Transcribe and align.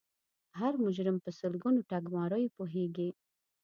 هر 0.59 0.73
مجرم 0.83 1.17
په 1.25 1.29
سلګونو 1.39 1.79
ټګماریو 1.89 2.53
پوهیږي 2.57 3.09